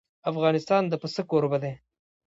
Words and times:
افغانستان 0.31 0.83
د 0.87 0.93
پسه 1.01 1.21
کوربه 1.29 1.57
دی. 1.63 1.73